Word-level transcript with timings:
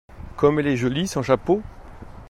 Comme 0.35 0.57
elle 0.59 0.65
est 0.65 0.77
jolie 0.77 1.07
sans 1.07 1.21
chapeau! 1.21 1.61